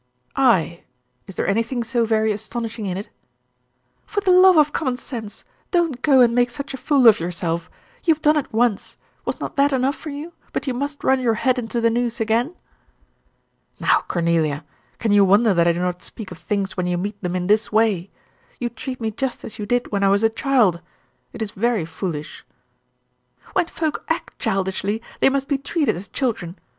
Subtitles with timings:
[0.35, 0.81] "I.
[1.27, 3.09] Is there anything so very astonishing in it?"
[4.07, 7.69] "For the love of common sense, don't go and make such a fool of yourself.
[8.03, 11.19] You have done it once; was not that enough for you, but you must run
[11.19, 12.55] your head into the noose again?"
[13.79, 14.65] "Now, Cornelia,
[14.97, 17.45] can you wonder that I do not speak of things when you meet them in
[17.45, 18.09] this way?
[18.59, 20.81] You treat me just as you did when I was a child.
[21.31, 22.43] It is very foolish."
[23.53, 26.57] "When folk act childishly, they must be treated as children.